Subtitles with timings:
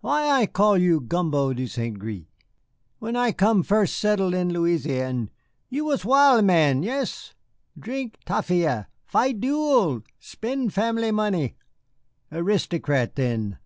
[0.00, 1.96] "Why I call you Gumbo de St.
[2.00, 2.26] Gré?
[2.98, 5.30] When I come first settle in Louisiane
[5.68, 7.32] you was wild man yes.
[7.78, 11.54] Drink tafia, fight duel, spend family money.
[12.32, 13.58] Aristocrat then.